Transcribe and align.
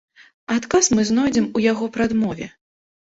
Адказ 0.53 0.89
мы 0.99 1.05
знойдзем 1.09 1.45
у 1.59 1.63
яго 1.71 1.91
прадмове. 1.99 2.49